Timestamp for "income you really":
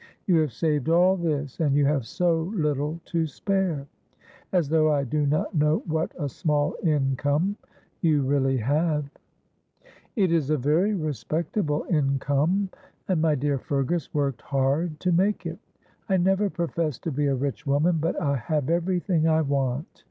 6.81-8.57